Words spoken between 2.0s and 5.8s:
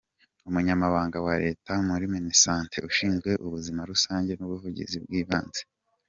Minisante, ushinzwe Ubuzima Rusange n’Ubuvuzi bw’Ibanze, Dr.